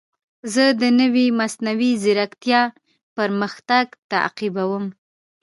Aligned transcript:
زه 0.53 0.65
د 0.81 0.83
نوې 0.99 1.25
مصنوعي 1.39 1.91
ځیرکتیا 2.03 2.61
پرمختګ 3.17 3.85
تعقیبوم. 4.11 4.85